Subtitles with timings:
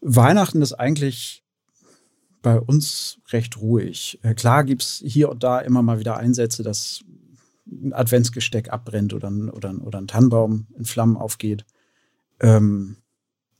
[0.00, 1.44] Weihnachten ist eigentlich
[2.42, 4.18] bei uns recht ruhig.
[4.22, 7.04] Äh, klar gibt es hier und da immer mal wieder Einsätze, dass
[7.66, 11.64] ein Adventsgesteck abbrennt oder ein, oder, oder ein Tannenbaum in Flammen aufgeht.
[12.40, 12.96] Ähm,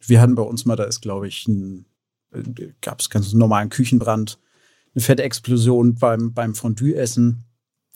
[0.00, 1.84] wir hatten bei uns mal, da ist, glaube ich, ein,
[2.32, 4.38] äh, gab es ganz normalen Küchenbrand,
[4.94, 7.44] eine fette Explosion beim, beim Fondue-Essen.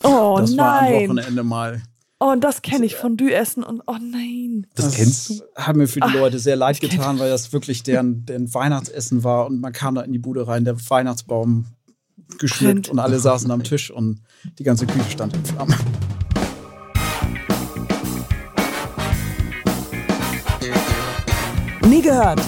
[0.03, 0.59] Oh das nein.
[0.59, 1.83] war am Wochenende mal.
[2.21, 4.67] Oh, und das kenne ich, Fondue-Essen und oh nein.
[4.75, 5.43] Das, das, kennst du?
[5.57, 9.25] Hat mir für die Ach, Leute sehr leid getan, weil das wirklich deren, deren Weihnachtsessen
[9.25, 11.67] war und man kam da in die Bude rein, der Weihnachtsbaum
[12.39, 14.21] geschmückt und alle saßen am Tisch und
[14.59, 15.75] die ganze Küche stand in Flammen.
[21.89, 22.41] Nie gehört.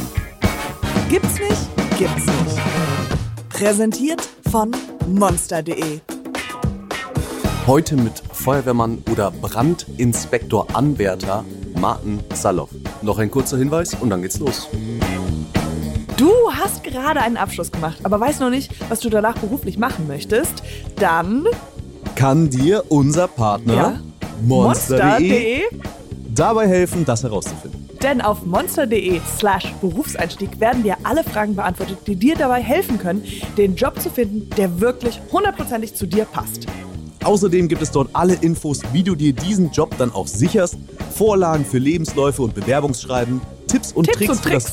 [1.10, 1.98] Gibt's nicht?
[1.98, 2.58] Gibt's nicht.
[3.50, 4.70] Präsentiert von
[5.08, 6.00] monster.de.
[7.66, 11.44] Heute mit Feuerwehrmann oder Brandinspektor-Anwärter
[11.80, 12.70] Martin Saloff.
[13.02, 14.68] Noch ein kurzer Hinweis und dann geht's los.
[16.16, 20.06] Du hast gerade einen Abschluss gemacht, aber weißt noch nicht, was du danach beruflich machen
[20.06, 20.62] möchtest,
[20.94, 21.48] dann
[22.14, 23.98] kann dir unser Partner ja?
[24.44, 25.78] Monster.de Monster
[26.28, 27.90] dabei helfen, das herauszufinden.
[28.00, 33.24] Denn auf monster.de slash Berufseinstieg werden dir alle Fragen beantwortet, die dir dabei helfen können,
[33.58, 36.68] den Job zu finden, der wirklich hundertprozentig zu dir passt.
[37.26, 40.76] Außerdem gibt es dort alle Infos, wie du dir diesen Job dann auch sicherst,
[41.12, 44.72] Vorlagen für Lebensläufe und Bewerbungsschreiben, Tipps und Tipps Tricks, und Tricks.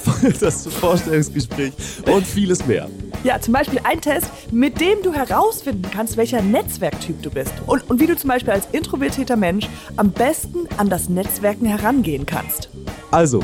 [0.00, 1.72] Für, das, das Vorstellungsgespräch
[2.06, 2.88] und vieles mehr.
[3.24, 7.52] Ja, zum Beispiel ein Test, mit dem du herausfinden kannst, welcher Netzwerktyp du bist.
[7.66, 12.26] Und, und wie du zum Beispiel als introvertierter Mensch am besten an das Netzwerken herangehen
[12.26, 12.68] kannst.
[13.10, 13.42] Also,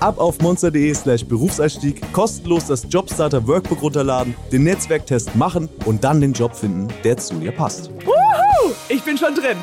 [0.00, 6.20] ab auf monster.de slash Berufseinstieg, kostenlos das Jobstarter Workbook runterladen, den Netzwerktest machen und dann
[6.20, 7.90] den Job finden, der zu dir passt.
[8.04, 8.72] Wuhu!
[8.88, 9.58] Ich bin schon drin.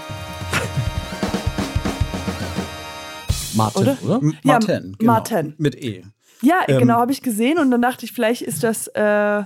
[3.55, 3.97] Martin, oder?
[4.03, 4.19] oder?
[4.21, 5.13] Ja, Martin, genau.
[5.13, 5.53] Martin.
[5.57, 6.03] Mit E.
[6.41, 9.43] Ja, ähm, genau, habe ich gesehen und dann dachte ich, vielleicht ist das äh,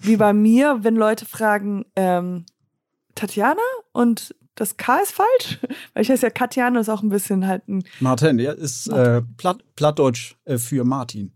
[0.00, 2.44] wie bei mir, wenn Leute fragen, ähm,
[3.14, 3.60] Tatjana
[3.92, 5.58] und das K ist falsch,
[5.94, 7.84] weil ich heiße ja Katjana, ist auch ein bisschen halt ein.
[8.00, 11.32] Martin, ja, ist äh, Platt, Plattdeutsch äh, für Martin.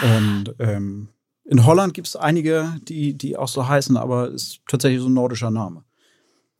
[0.00, 1.08] Und ähm,
[1.44, 5.14] in Holland gibt es einige, die, die auch so heißen, aber ist tatsächlich so ein
[5.14, 5.84] nordischer Name.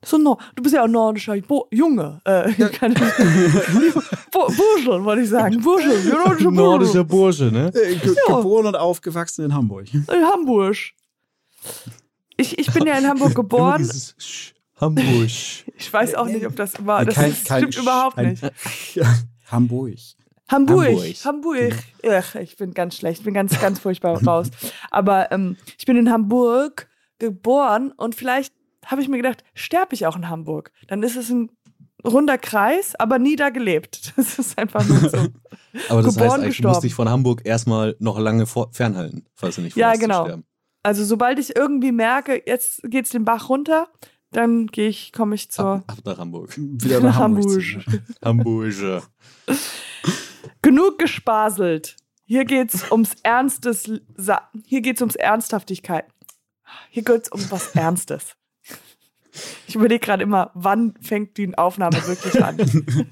[0.05, 2.21] So, no, du bist ja auch nordischer Bo Junge.
[2.25, 2.69] Äh, ja.
[4.33, 5.61] Bursche, wollte ich sagen.
[5.61, 7.69] Bursche, nordischer, nordischer Bursche, ne?
[7.69, 8.37] Äh, ge ja.
[8.37, 9.93] Geboren und aufgewachsen in Hamburg.
[9.93, 10.77] In Hamburg.
[12.37, 13.89] Ich, ich bin ja in Hamburg geboren.
[14.81, 15.31] Hamburg.
[15.81, 17.07] Ich weiß auch nicht, ob das war.
[17.07, 18.43] Das kein, kein stimmt überhaupt nicht.
[19.47, 19.97] Hamburg.
[20.49, 20.87] Hamburg.
[20.87, 21.25] Hamburg.
[21.25, 21.75] Hamburg.
[22.07, 23.21] Ach, ich bin ganz schlecht.
[23.21, 24.49] Ich bin ganz, ganz furchtbar raus.
[24.91, 26.89] Aber ähm, ich bin in Hamburg
[27.19, 28.53] geboren und vielleicht
[28.85, 30.71] habe ich mir gedacht, sterbe ich auch in Hamburg.
[30.89, 31.51] Dann ist es ein
[32.05, 34.13] runder Kreis, aber nie da gelebt.
[34.17, 35.29] Das ist einfach nur so.
[35.89, 39.63] aber das Geboren, heißt, du musst dich von Hamburg erstmal noch lange fernhalten, falls du
[39.63, 40.41] nicht Ja, genau.
[40.83, 43.89] Also sobald ich irgendwie merke, jetzt geht es den Bach runter,
[44.33, 45.67] dann gehe ich, komme ich zur.
[45.67, 46.57] Ab, ab, nach Hamburg.
[46.57, 47.63] Wieder nach Hamburg.
[48.25, 49.03] Hamburg.
[50.63, 51.97] Genug gespaselt.
[52.25, 53.91] Hier geht's ums Ernstes.
[54.65, 56.05] Hier geht's ums Ernsthaftigkeit.
[56.91, 58.37] Hier geht's um was Ernstes.
[59.67, 62.57] Ich überlege gerade immer, wann fängt die Aufnahme wirklich an.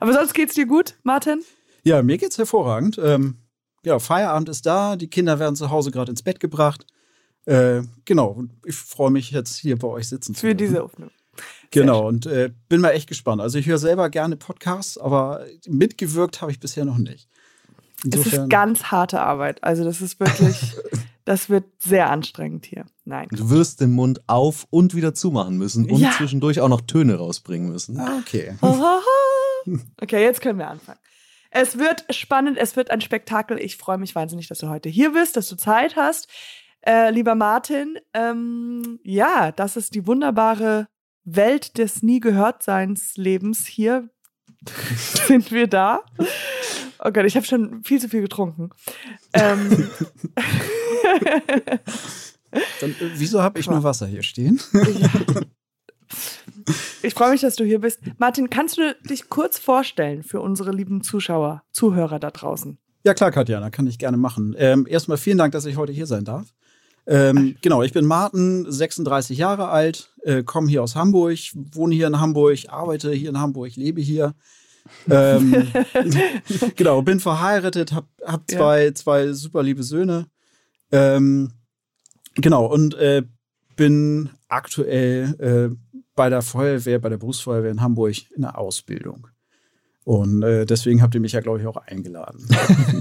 [0.00, 1.42] Aber sonst geht's dir gut, Martin?
[1.84, 2.98] Ja, mir geht's hervorragend.
[3.02, 3.38] Ähm,
[3.84, 6.86] ja, Feierabend ist da, die Kinder werden zu Hause gerade ins Bett gebracht.
[7.46, 11.12] Äh, genau, ich freue mich jetzt hier bei euch sitzen zu Für diese Aufnahme.
[11.70, 13.40] Genau, und äh, bin mal echt gespannt.
[13.40, 17.28] Also ich höre selber gerne Podcasts, aber mitgewirkt habe ich bisher noch nicht.
[18.04, 19.62] Insofern es ist ganz harte Arbeit.
[19.64, 20.76] Also das ist wirklich,
[21.24, 22.86] das wird sehr anstrengend hier.
[23.04, 23.28] Nein.
[23.30, 26.12] Du wirst den Mund auf und wieder zumachen müssen und ja.
[26.12, 27.98] zwischendurch auch noch Töne rausbringen müssen.
[27.98, 28.54] Ah, okay.
[30.00, 30.98] okay, jetzt können wir anfangen.
[31.50, 33.58] Es wird spannend, es wird ein Spektakel.
[33.58, 36.28] Ich freue mich wahnsinnig, dass du heute hier bist, dass du Zeit hast.
[36.86, 40.86] Äh, lieber Martin, ähm, ja, das ist die wunderbare
[41.24, 43.66] Welt des nie gehört Seins Lebens.
[43.66, 44.08] Hier
[45.26, 46.04] sind wir da.
[47.04, 48.70] Oh Gott, ich habe schon viel zu viel getrunken.
[49.32, 49.90] Ähm.
[52.80, 54.60] Dann, äh, wieso habe ich nur Wasser hier stehen?
[54.72, 55.08] Ja.
[57.02, 58.00] Ich freue mich, dass du hier bist.
[58.18, 62.78] Martin, kannst du dich kurz vorstellen für unsere lieben Zuschauer, Zuhörer da draußen?
[63.04, 64.56] Ja, klar, Katjana, kann ich gerne machen.
[64.58, 66.52] Ähm, erstmal vielen Dank, dass ich heute hier sein darf.
[67.06, 72.08] Ähm, genau, ich bin Martin, 36 Jahre alt, äh, komme hier aus Hamburg, wohne hier
[72.08, 74.34] in Hamburg, arbeite hier in Hamburg, lebe hier.
[75.08, 75.68] ähm,
[76.76, 78.94] genau, bin verheiratet, habe hab zwei, ja.
[78.94, 80.26] zwei super liebe Söhne.
[80.90, 81.52] Ähm,
[82.34, 83.22] genau, und äh,
[83.76, 89.28] bin aktuell äh, bei der Feuerwehr, bei der Berufsfeuerwehr in Hamburg in der Ausbildung.
[90.04, 92.46] Und äh, deswegen habt ihr mich ja, glaube ich, auch eingeladen.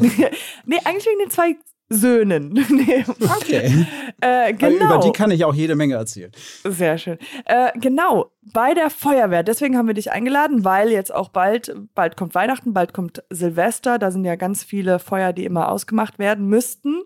[0.65, 1.55] nee, eigentlich wegen den zwei
[1.89, 2.53] Söhnen.
[2.69, 3.05] nee.
[3.37, 3.85] Okay.
[4.19, 4.85] Äh, genau.
[4.85, 6.31] Über die kann ich auch jede Menge erzählen.
[6.63, 7.19] Sehr schön.
[7.45, 9.43] Äh, genau, bei der Feuerwehr.
[9.43, 13.99] Deswegen haben wir dich eingeladen, weil jetzt auch bald, bald kommt Weihnachten, bald kommt Silvester.
[13.99, 17.03] Da sind ja ganz viele Feuer, die immer ausgemacht werden müssten,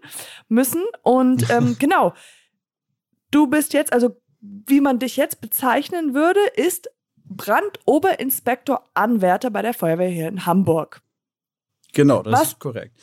[0.47, 0.83] müssen.
[1.03, 2.13] Und ähm, genau,
[3.31, 6.89] du bist jetzt, also wie man dich jetzt bezeichnen würde, ist
[7.25, 11.01] Brandoberinspektor Anwärter bei der Feuerwehr hier in Hamburg.
[11.93, 12.47] Genau, das Was?
[12.49, 12.93] ist korrekt.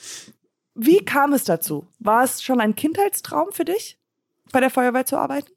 [0.77, 1.87] Wie kam es dazu?
[1.99, 3.99] War es schon ein Kindheitstraum für dich,
[4.53, 5.51] bei der Feuerwehr zu arbeiten?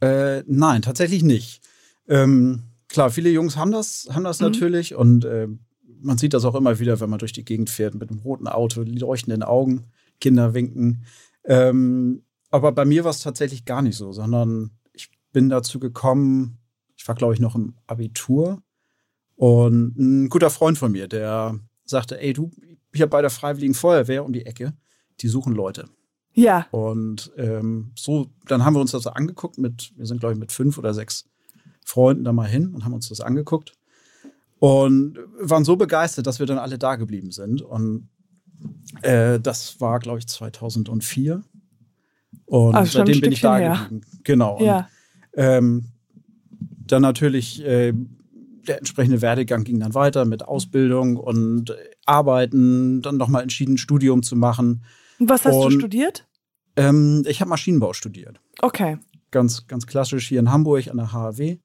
[0.00, 1.62] Äh, nein, tatsächlich nicht.
[2.08, 4.46] Ähm, klar, viele Jungs haben das, haben das Mhm.
[4.46, 5.48] natürlich und äh,
[6.02, 8.46] man sieht das auch immer wieder, wenn man durch die Gegend fährt mit einem roten
[8.48, 9.86] Auto, leuchtenden Augen,
[10.20, 11.04] Kinder winken.
[11.44, 16.58] Ähm, aber bei mir war es tatsächlich gar nicht so, sondern ich bin dazu gekommen,
[16.96, 18.62] ich war, glaube ich, noch im Abitur
[19.36, 22.50] und ein guter Freund von mir, der sagte, ey, du,
[22.96, 24.74] hier bei der Freiwilligen Feuerwehr um die Ecke,
[25.20, 25.88] die suchen Leute.
[26.34, 26.66] Ja.
[26.70, 30.52] Und ähm, so, dann haben wir uns das angeguckt mit, wir sind, glaube ich, mit
[30.52, 31.28] fünf oder sechs
[31.84, 33.72] Freunden da mal hin und haben uns das angeguckt.
[34.58, 37.62] Und waren so begeistert, dass wir dann alle da geblieben sind.
[37.62, 38.08] Und
[39.02, 41.42] äh, das war, glaube ich, 2004.
[42.46, 43.78] Und ein seitdem bin ich da her.
[43.88, 44.06] geblieben.
[44.24, 44.56] Genau.
[44.56, 44.88] Und, Ja.
[45.34, 45.86] ähm,
[46.86, 47.92] dann natürlich äh,
[48.68, 51.74] der entsprechende Werdegang ging dann weiter mit Ausbildung und
[52.04, 54.84] Arbeiten, dann nochmal entschieden, ein Studium zu machen.
[55.18, 56.26] Was hast du Und- studiert?
[56.76, 58.40] Ähm, ich habe Maschinenbau studiert.
[58.60, 58.98] Okay.
[59.30, 61.58] Ganz, ganz klassisch hier in Hamburg an der HAW.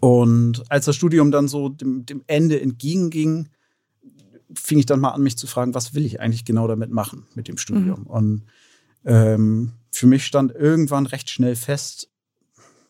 [0.00, 3.48] Und als das Studium dann so dem, dem Ende entgegenging,
[4.54, 7.26] fing ich dann mal an, mich zu fragen, was will ich eigentlich genau damit machen
[7.34, 8.06] mit dem Studium?
[8.06, 8.44] Und
[9.04, 12.10] ähm, für mich stand irgendwann recht schnell fest,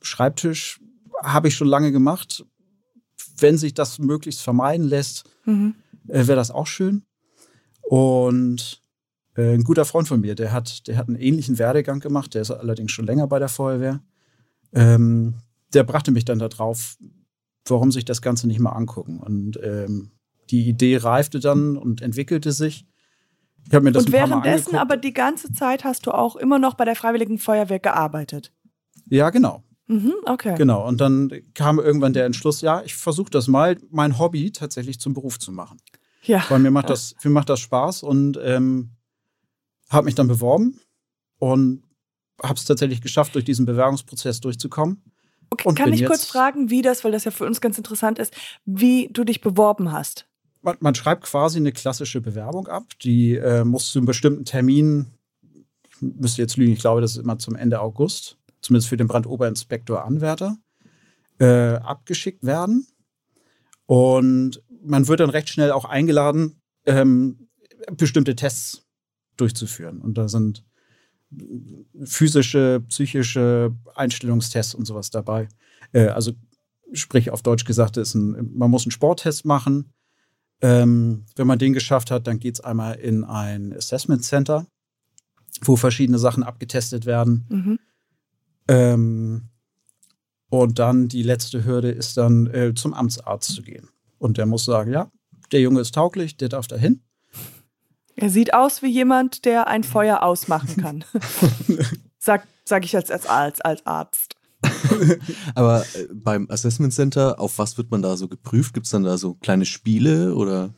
[0.01, 0.81] Schreibtisch
[1.23, 2.45] habe ich schon lange gemacht.
[3.37, 5.75] Wenn sich das möglichst vermeiden lässt, Mhm.
[6.09, 7.05] äh, wäre das auch schön.
[7.83, 8.83] Und
[9.37, 12.43] äh, ein guter Freund von mir, der hat, der hat einen ähnlichen Werdegang gemacht, der
[12.43, 14.01] ist allerdings schon länger bei der Feuerwehr.
[14.73, 15.35] Ähm,
[15.73, 16.97] der brachte mich dann darauf,
[17.67, 19.19] warum sich das Ganze nicht mal angucken.
[19.21, 20.11] Und ähm,
[20.51, 22.87] die Idee reifte dann und entwickelte sich.
[23.67, 26.75] Ich habe mir das Und währenddessen aber die ganze Zeit hast du auch immer noch
[26.75, 28.53] bei der Freiwilligen Feuerwehr gearbeitet.
[29.11, 29.63] Ja, genau.
[29.89, 30.55] Mhm, okay.
[30.57, 30.87] Genau.
[30.87, 35.15] Und dann kam irgendwann der Entschluss, ja, ich versuche das mal, mein Hobby tatsächlich zum
[35.15, 35.79] Beruf zu machen.
[36.23, 36.45] Ja.
[36.49, 38.91] Weil mir macht das, mir macht das Spaß und ähm,
[39.89, 40.79] habe mich dann beworben
[41.39, 41.83] und
[42.43, 45.03] habe es tatsächlich geschafft, durch diesen Bewerbungsprozess durchzukommen.
[45.51, 48.19] Okay, und kann ich kurz fragen, wie das, weil das ja für uns ganz interessant
[48.19, 48.35] ist,
[48.67, 50.27] wie du dich beworben hast?
[50.61, 55.07] Man, man schreibt quasi eine klassische Bewerbung ab, die äh, muss zu einem bestimmten Termin,
[55.89, 59.09] ich müsste jetzt lügen, ich glaube, das ist immer zum Ende August, zumindest für den
[59.09, 60.59] Brandoberinspektor Anwärter,
[61.39, 62.87] äh, abgeschickt werden.
[63.87, 67.49] Und man wird dann recht schnell auch eingeladen, ähm,
[67.97, 68.87] bestimmte Tests
[69.37, 70.01] durchzuführen.
[70.01, 70.65] Und da sind
[72.05, 75.49] physische, psychische Einstellungstests und sowas dabei.
[75.93, 76.33] Äh, also
[76.93, 79.93] sprich auf Deutsch gesagt, ist ein, man muss einen Sporttest machen.
[80.61, 84.67] Ähm, wenn man den geschafft hat, dann geht es einmal in ein Assessment Center,
[85.63, 87.47] wo verschiedene Sachen abgetestet werden.
[87.49, 87.79] Mhm.
[88.69, 89.49] Ähm,
[90.51, 93.89] und dann die letzte Hürde ist dann äh, zum Amtsarzt zu gehen.
[94.19, 95.11] Und der muss sagen, ja,
[95.53, 97.03] der Junge ist tauglich, der darf dahin.
[98.17, 101.05] Er sieht aus wie jemand, der ein Feuer ausmachen kann.
[102.19, 104.35] sag, sag ich jetzt als, als, als Arzt.
[105.55, 108.75] Aber äh, beim Assessment Center, auf was wird man da so geprüft?
[108.75, 110.75] Gibt es dann da so kleine Spiele oder?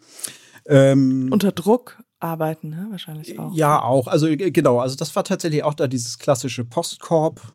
[0.66, 2.88] Ähm, Unter Druck arbeiten, ne?
[2.90, 3.54] wahrscheinlich auch.
[3.54, 4.06] Ja, auch.
[4.06, 7.54] Also äh, genau, also das war tatsächlich auch da dieses klassische Postkorb.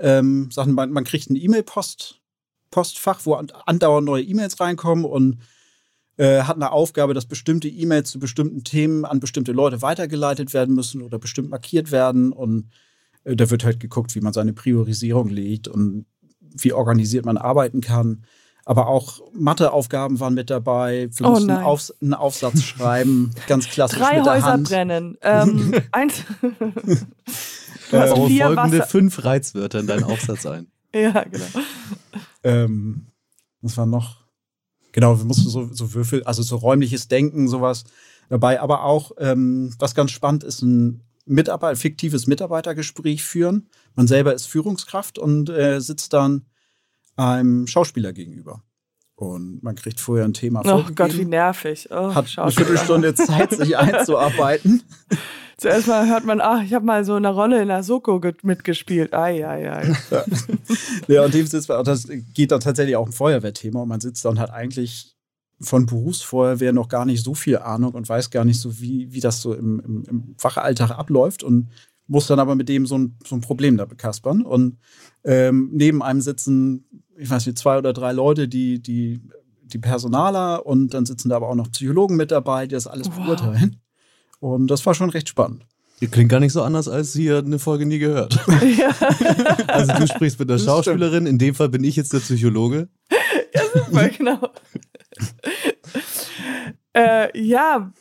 [0.00, 2.20] Ähm, Sachen, man, man kriegt ein E-Mail-Post,
[2.70, 5.38] Postfach, wo an- andauernd neue E-Mails reinkommen und
[6.18, 10.74] äh, hat eine Aufgabe, dass bestimmte E-Mails zu bestimmten Themen an bestimmte Leute weitergeleitet werden
[10.74, 12.32] müssen oder bestimmt markiert werden.
[12.32, 12.70] Und
[13.24, 16.06] äh, da wird halt geguckt, wie man seine Priorisierung legt und
[16.40, 18.24] wie organisiert man arbeiten kann.
[18.64, 21.08] Aber auch Matheaufgaben waren mit dabei.
[21.14, 21.64] Wir Oh mussten nein.
[21.64, 24.68] Aufs einen Aufsatz schreiben, ganz klassisch Drei mit der Häuser Hand.
[24.68, 25.16] brennen.
[25.22, 26.22] Ähm, eins.
[27.90, 28.88] du hast Baue vier folgende Wasser.
[28.88, 30.68] fünf Reizwörter in deinen Aufsatz ein.
[30.94, 31.44] Ja, genau.
[32.42, 33.08] Ähm,
[33.60, 34.24] was war noch?
[34.92, 37.84] Genau, wir mussten so, so Würfel, also so räumliches Denken, sowas
[38.30, 38.60] dabei.
[38.62, 43.68] Aber auch, ähm, was ganz spannend ist, ein Mitarbeiter, fiktives Mitarbeitergespräch führen.
[43.94, 46.46] Man selber ist Führungskraft und äh, sitzt dann
[47.16, 48.62] einem Schauspieler gegenüber.
[49.14, 51.88] Und man kriegt vorher ein Thema Oh Gott, wie nervig.
[51.90, 52.52] Oh, hat eine.
[52.52, 54.84] Viertelstunde Zeit, sich einzuarbeiten.
[55.60, 58.34] Zuerst mal hört man, ach, ich habe mal so eine Rolle in der Soko ge-
[58.42, 59.12] mitgespielt.
[59.12, 59.94] Ei, ei, ei.
[61.08, 64.00] Ja, und dem sitzt man, und das geht dann tatsächlich auch ein Feuerwehrthema und man
[64.00, 65.16] sitzt dann halt eigentlich
[65.60, 69.18] von Berufsfeuerwehr noch gar nicht so viel Ahnung und weiß gar nicht so, wie, wie
[69.18, 71.70] das so im, im, im Wachalltag abläuft und
[72.06, 74.42] muss dann aber mit dem so ein, so ein Problem da bekaspern.
[74.42, 74.78] Und
[75.24, 79.20] ähm, neben einem sitzen, ich weiß nicht, zwei oder drei Leute, die, die,
[79.64, 83.10] die Personaler und dann sitzen da aber auch noch Psychologen mit dabei, die das alles
[83.10, 83.24] wow.
[83.24, 83.80] beurteilen.
[84.40, 85.64] Und das war schon recht spannend.
[86.00, 88.38] Ihr klingt gar nicht so anders, als hier eine Folge nie gehört.
[88.78, 88.94] Ja.
[89.66, 92.88] also du sprichst mit der Schauspielerin, in dem Fall bin ich jetzt der Psychologe.
[93.52, 94.52] Ja, super, genau.
[96.92, 97.92] äh, ja,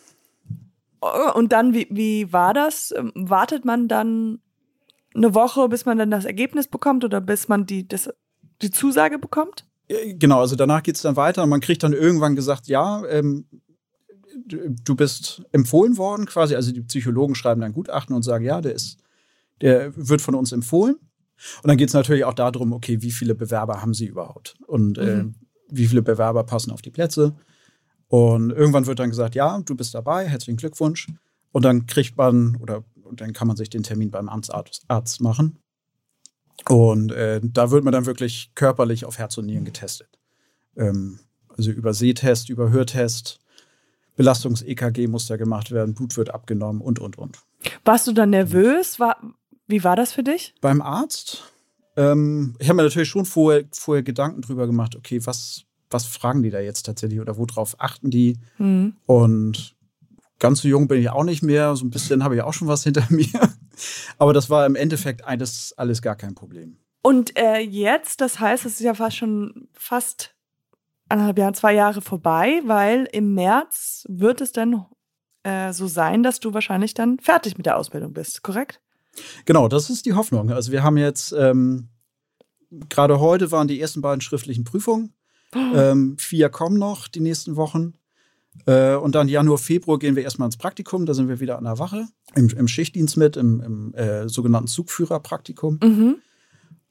[1.34, 2.94] und dann, wie, wie war das?
[3.16, 4.40] Wartet man dann
[5.16, 8.10] eine Woche, bis man dann das Ergebnis bekommt oder bis man die, das,
[8.62, 9.66] die Zusage bekommt?
[9.88, 13.46] Genau, also danach geht es dann weiter und man kriegt dann irgendwann gesagt, ja, ähm,
[14.48, 16.56] du bist empfohlen worden quasi.
[16.56, 18.98] Also die Psychologen schreiben dann Gutachten und sagen, ja, der ist,
[19.62, 20.96] der wird von uns empfohlen.
[20.96, 24.56] Und dann geht es natürlich auch darum, okay, wie viele Bewerber haben sie überhaupt?
[24.66, 25.30] Und äh, mhm.
[25.30, 27.36] äh, wie viele Bewerber passen auf die Plätze?
[28.08, 31.08] Und irgendwann wird dann gesagt, ja, du bist dabei, herzlichen Glückwunsch.
[31.52, 35.60] Und dann kriegt man oder dann kann man sich den Termin beim Amtsarzt machen.
[36.70, 40.10] Und äh, da wird man dann wirklich körperlich auf Herz und Nieren getestet.
[40.76, 43.40] Ähm, also über Sehtest, über Hörtest,
[44.18, 47.40] Belastungs-EKG muss da gemacht werden, Blut wird abgenommen und, und, und.
[47.86, 49.00] Warst du dann nervös?
[49.00, 49.18] War,
[49.68, 50.54] wie war das für dich?
[50.60, 51.54] Beim Arzt?
[51.96, 56.44] Ähm, ich habe mir natürlich schon vorher, vorher Gedanken drüber gemacht, okay, was, was fragen
[56.44, 58.38] die da jetzt tatsächlich oder worauf achten die?
[58.58, 58.96] Mhm.
[59.06, 59.76] Und
[60.40, 61.76] ganz so jung bin ich auch nicht mehr.
[61.76, 63.54] So ein bisschen habe ich auch schon was hinter mir.
[64.18, 66.78] Aber das war im Endeffekt alles, alles gar kein Problem.
[67.04, 70.36] Und äh, jetzt, das heißt, es ist ja fast schon fast
[71.10, 74.86] anderthalb Jahre, zwei Jahre vorbei, weil im März wird es dann
[75.44, 78.82] äh, so sein, dass du wahrscheinlich dann fertig mit der Ausbildung bist, korrekt?
[79.46, 80.52] Genau, das ist die Hoffnung.
[80.52, 81.90] Also wir haben jetzt ähm,
[82.90, 85.14] gerade heute waren die ersten beiden schriftlichen Prüfungen.
[85.56, 87.94] Ähm, vier kommen noch die nächsten Wochen.
[88.66, 91.06] Äh, und dann Januar, Februar gehen wir erstmal ins Praktikum.
[91.06, 94.68] Da sind wir wieder an der Wache, im, im Schichtdienst mit, im, im äh, sogenannten
[94.68, 95.80] Zugführerpraktikum.
[95.82, 96.16] Mhm.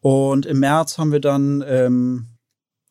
[0.00, 2.28] Und im März haben wir dann, ähm,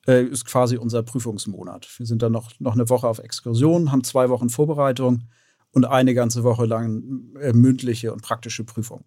[0.07, 1.88] äh, ist quasi unser Prüfungsmonat.
[1.97, 5.24] Wir sind dann noch, noch eine Woche auf Exkursion, haben zwei Wochen Vorbereitung
[5.71, 9.03] und eine ganze Woche lang äh, mündliche und praktische Prüfung.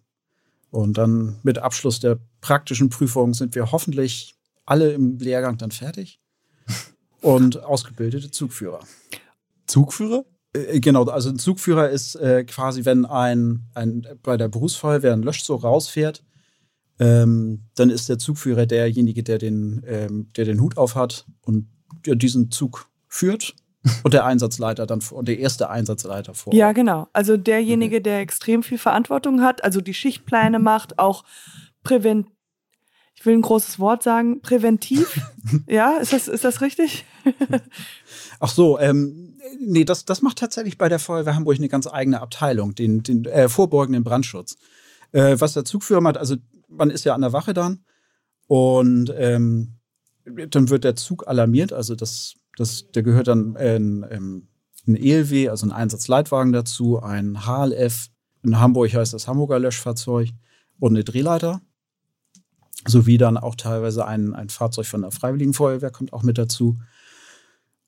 [0.71, 6.21] Und dann mit Abschluss der praktischen Prüfung sind wir hoffentlich alle im Lehrgang dann fertig
[7.21, 8.81] und ausgebildete Zugführer.
[9.65, 10.25] Zugführer?
[10.53, 15.23] Äh, genau, also ein Zugführer ist äh, quasi, wenn ein, ein bei der Berufsfeuerwehr ein
[15.23, 16.23] Löschzug rausfährt,
[16.99, 21.67] ähm, dann ist der Zugführer derjenige, der den, ähm, der den Hut auf hat und
[22.05, 23.55] ja, diesen Zug führt
[24.03, 26.53] und der Einsatzleiter dann und der erste Einsatzleiter vor.
[26.53, 27.07] Ja, genau.
[27.13, 31.23] Also derjenige, der extrem viel Verantwortung hat, also die Schichtpläne macht, auch
[31.83, 32.27] prävent
[33.19, 35.19] ich will ein großes Wort sagen, präventiv.
[35.67, 37.03] ja, ist das, ist das richtig?
[38.39, 42.21] Ach so, ähm, nee, das, das macht tatsächlich bei der Feuerwehr Hamburg eine ganz eigene
[42.21, 44.55] Abteilung, den, den äh, vorbeugenden Brandschutz.
[45.11, 46.35] Äh, was der Zugführer macht, also
[46.67, 47.83] man ist ja an der Wache dann
[48.47, 49.79] und ähm,
[50.25, 55.65] dann wird der Zug alarmiert, also das, das, der gehört dann ein, ein ELW, also
[55.65, 58.09] ein Einsatzleitwagen dazu, ein HLF,
[58.43, 60.29] in Hamburg heißt das Hamburger Löschfahrzeug
[60.79, 61.61] und eine Drehleiter
[62.87, 66.77] sowie dann auch teilweise ein, ein Fahrzeug von der Freiwilligen Feuerwehr kommt auch mit dazu.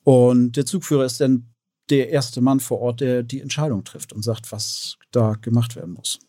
[0.03, 1.53] Und der Zugführer ist dann
[1.89, 5.93] der erste Mann vor Ort, der die Entscheidung trifft und sagt, was da gemacht werden
[5.93, 6.19] muss.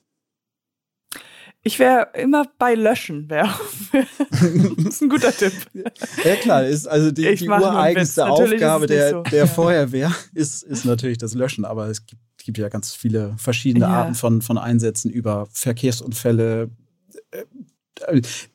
[1.64, 3.48] Ich wäre immer bei Löschen, wäre.
[3.92, 4.42] das
[4.76, 5.52] ist ein guter Tipp.
[6.24, 9.22] Ja, klar, ist also die, die ureigenste Aufgabe der, so.
[9.22, 13.84] der Feuerwehr ist, ist natürlich das Löschen, aber es gibt, gibt ja ganz viele verschiedene
[13.84, 13.90] ja.
[13.92, 16.70] Arten von, von Einsätzen über Verkehrsunfälle,
[17.30, 17.44] äh,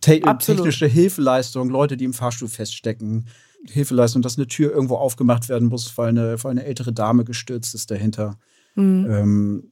[0.02, 0.64] Te Absolut.
[0.64, 3.28] technische Hilfeleistung, Leute, die im Fahrstuhl feststecken,
[3.70, 7.74] Hilfeleistung, dass eine Tür irgendwo aufgemacht werden muss, weil eine, weil eine ältere Dame gestürzt
[7.74, 8.38] ist dahinter.
[8.76, 9.08] Mhm.
[9.10, 9.72] Ähm,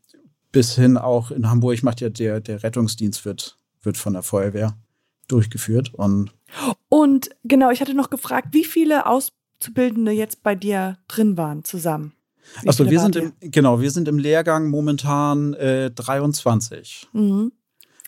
[0.56, 4.78] bis hin auch in Hamburg macht ja der, der Rettungsdienst wird, wird von der Feuerwehr
[5.28, 5.94] durchgeführt.
[5.94, 6.32] Und,
[6.88, 12.14] und genau, ich hatte noch gefragt, wie viele Auszubildende jetzt bei dir drin waren zusammen?
[12.66, 17.10] Achso, wir sind im, genau, wir sind im Lehrgang momentan äh, 23.
[17.12, 17.52] Mhm.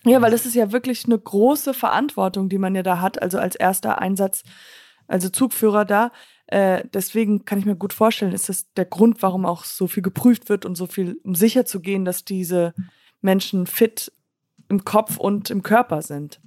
[0.06, 3.40] Ja, weil das ist ja wirklich eine große Verantwortung, die man ja da hat, also
[3.40, 4.44] als erster Einsatz,
[5.10, 6.14] also Zugführer da.
[6.48, 10.04] Äh, deswegen kann ich mir gut vorstellen, ist das der Grund, warum auch so viel
[10.04, 12.74] geprüft wird und so viel, um sicher zu gehen, dass diese
[13.22, 14.12] Menschen fit
[14.70, 16.40] im Kopf und im Körper sind.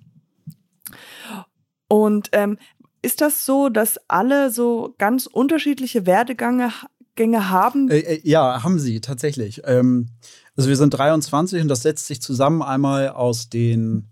[1.88, 2.58] Und ähm,
[3.02, 6.72] ist das so, dass alle so ganz unterschiedliche Werdegänge
[7.16, 7.90] Gänge haben?
[7.90, 9.62] Äh, äh, ja, haben sie tatsächlich.
[9.64, 10.08] Ähm,
[10.56, 14.08] also wir sind 23 und das setzt sich zusammen einmal aus den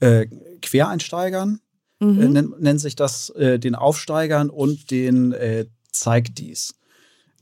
[0.00, 0.26] äh,
[0.62, 1.60] Quereinsteigern,
[2.00, 2.20] mhm.
[2.20, 6.74] äh, nennt, nennt, sich das, äh, den Aufsteigern und den äh, Zeig dies.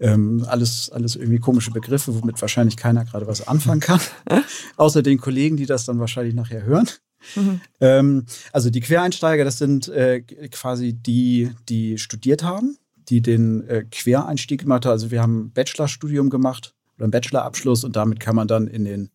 [0.00, 4.00] Ähm, alles, alles irgendwie komische Begriffe, womit wahrscheinlich keiner gerade was anfangen kann.
[4.76, 6.88] Außer den Kollegen, die das dann wahrscheinlich nachher hören.
[7.36, 7.60] Mhm.
[7.80, 10.20] Ähm, also die Quereinsteiger, das sind äh,
[10.50, 12.76] quasi die, die studiert haben,
[13.08, 14.92] die den äh, Quereinstieg gemacht haben.
[14.92, 18.84] Also wir haben ein Bachelorstudium gemacht oder einen Bachelorabschluss und damit kann man dann in
[18.84, 19.10] den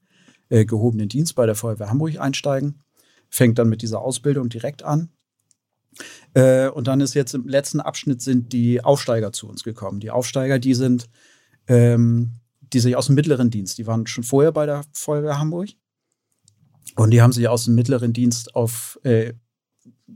[0.50, 2.82] äh, gehobenen Dienst bei der Feuerwehr Hamburg einsteigen.
[3.30, 5.10] Fängt dann mit dieser Ausbildung direkt an.
[6.34, 10.00] Äh, und dann ist jetzt im letzten Abschnitt sind die Aufsteiger zu uns gekommen.
[10.00, 11.10] Die Aufsteiger, die sind,
[11.68, 15.70] ähm, die sich aus dem mittleren Dienst, die waren schon vorher bei der Feuerwehr Hamburg.
[16.96, 19.34] Und die haben sich aus dem mittleren Dienst auf, äh,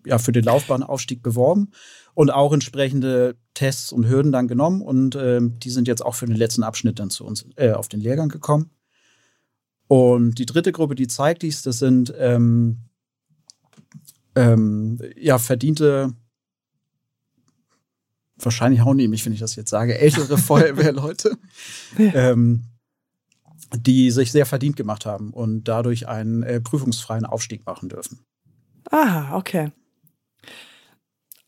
[0.06, 1.72] ja, für den Laufbahnaufstieg beworben
[2.14, 4.82] und auch entsprechende Tests und Hürden dann genommen.
[4.82, 7.88] Und äh, die sind jetzt auch für den letzten Abschnitt dann zu uns äh, auf
[7.88, 8.72] den Lehrgang gekommen.
[9.88, 12.80] Und die dritte Gruppe, die zeigt dies, das sind ähm,
[14.36, 16.14] ähm, ja, verdiente,
[18.38, 21.38] wahrscheinlich die mich, wenn ich das jetzt sage, ältere Feuerwehrleute,
[21.98, 22.64] ähm,
[23.76, 28.26] die sich sehr verdient gemacht haben und dadurch einen äh, prüfungsfreien Aufstieg machen dürfen.
[28.92, 29.72] Ah, okay.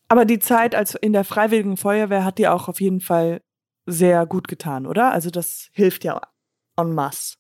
[0.07, 3.41] Aber die Zeit als in der Freiwilligen Feuerwehr hat dir auch auf jeden Fall
[3.85, 5.11] sehr gut getan, oder?
[5.11, 6.21] Also das hilft ja
[6.77, 7.35] en masse.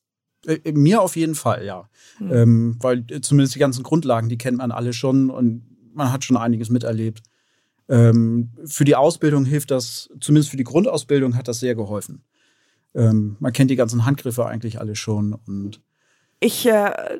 [0.45, 1.89] Äh, mir auf jeden Fall, ja.
[2.19, 2.31] Mhm.
[2.31, 6.23] Ähm, weil äh, zumindest die ganzen Grundlagen, die kennt man alle schon und man hat
[6.23, 7.23] schon einiges miterlebt.
[7.87, 12.23] Ähm, für die Ausbildung hilft das, zumindest für die Grundausbildung hat das sehr geholfen.
[12.93, 15.81] Ähm, man kennt die ganzen Handgriffe eigentlich alle schon und
[16.39, 17.19] ich äh,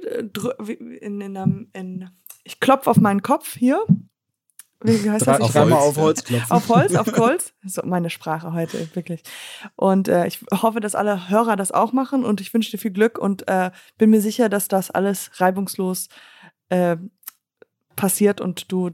[1.01, 2.10] in, in, in, in
[2.44, 3.84] ich klopfe auf meinen Kopf hier
[4.82, 5.39] wie, heißt das?
[5.39, 6.51] Ich dreimal auf Holz klopfen.
[6.51, 7.53] Auf Holz, auf Holz.
[7.63, 9.24] So meine Sprache heute, wirklich.
[9.75, 12.91] Und äh, ich hoffe, dass alle Hörer das auch machen und ich wünsche dir viel
[12.91, 16.10] Glück und äh, bin mir sicher, dass das alles reibungslos
[16.70, 16.98] äh,
[17.96, 18.91] passiert und du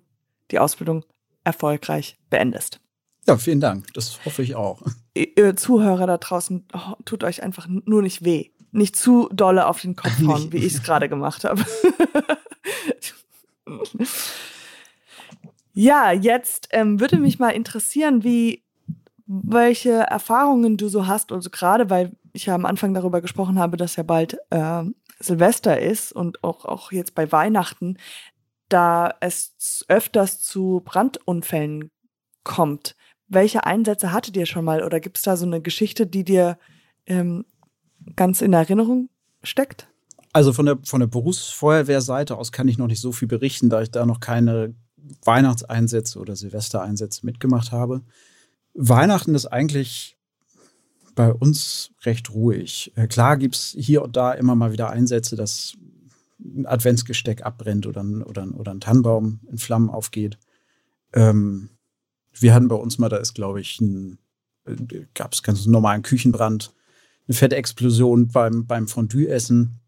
[0.52, 1.04] die Ausbildung
[1.44, 2.80] erfolgreich beendest.
[3.28, 3.94] Ja, vielen Dank.
[3.94, 4.82] Das hoffe ich auch.
[5.14, 8.50] Ihr Zuhörer da draußen, oh, tut euch einfach nur nicht weh.
[8.72, 11.64] Nicht zu dolle auf den Kopf hauen, wie ich es gerade gemacht habe.
[15.81, 18.61] Ja, jetzt ähm, würde mich mal interessieren, wie
[19.25, 23.77] welche Erfahrungen du so hast, also gerade weil ich ja am Anfang darüber gesprochen habe,
[23.77, 24.83] dass ja bald äh,
[25.20, 27.98] Silvester ist und auch, auch jetzt bei Weihnachten,
[28.70, 31.89] da es öfters zu Brandunfällen
[32.44, 32.96] kommt.
[33.27, 36.59] Welche Einsätze hattet ihr schon mal oder gibt es da so eine Geschichte, die dir
[37.07, 37.44] ähm,
[38.15, 39.09] ganz in Erinnerung
[39.41, 39.87] steckt?
[40.31, 43.81] Also von der, von der Berufsfeuerwehrseite aus kann ich noch nicht so viel berichten, da
[43.81, 44.75] ich da noch keine
[45.24, 48.01] Weihnachtseinsätze oder Silvestereinsätze mitgemacht habe.
[48.74, 50.18] Weihnachten ist eigentlich
[51.16, 52.92] bei uns recht ruhig.
[52.96, 55.75] Äh, klar gibt es hier und da immer mal wieder Einsätze, dass
[56.40, 60.37] ein Adventsgesteck abbrennt oder ein, oder ein, oder ein Tannenbaum in Flammen aufgeht.
[61.14, 61.70] Ähm,
[62.33, 64.18] wir hatten bei uns mal, da ist, glaube ich, ein,
[64.66, 66.74] äh, gab es ganz normalen Küchenbrand,
[67.27, 69.79] eine fette Explosion beim, beim Fondue-Essen.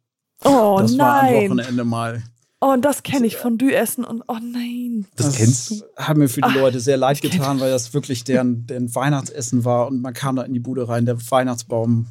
[0.43, 0.97] Oh das nein.
[0.99, 2.23] war am Wochenende mal.
[2.65, 5.05] Oh, und das kenne ich, Fondue essen und oh nein.
[5.17, 5.83] Das, das kennst du?
[5.97, 9.65] Hat mir für die Ach, Leute sehr leid getan, weil das wirklich deren, deren Weihnachtsessen
[9.65, 12.07] war und man kam da in die Bude rein, der Weihnachtsbaum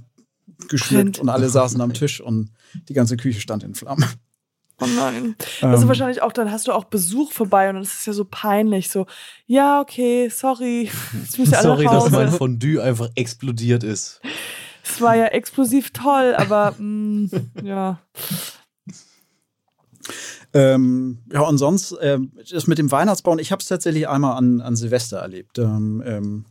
[0.69, 2.51] geschmückt und alle saßen am Tisch und
[2.91, 4.05] die ganze Küche stand in Flammen.
[4.79, 5.37] Oh nein.
[5.63, 5.89] Das ist ähm.
[5.89, 8.91] wahrscheinlich auch, dann hast du auch Besuch vorbei und das ist ja so peinlich.
[8.91, 9.07] So,
[9.47, 10.91] ja, okay, sorry.
[11.31, 14.21] sorry, dass mein Fondue einfach explodiert ist.
[14.85, 18.01] Es war ja explosiv toll, aber mh, mm, ja.
[20.55, 22.19] Ähm, ja, und sonst, äh,
[22.51, 25.59] das mit dem Weihnachtsbauen, ich habe es tatsächlich einmal an, an Silvester erlebt.
[25.59, 26.45] Ähm, ähm,